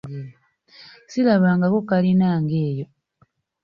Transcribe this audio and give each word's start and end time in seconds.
Sirabangako 1.11 1.79
kalina 1.89 2.27
ng'eyo. 2.43 2.85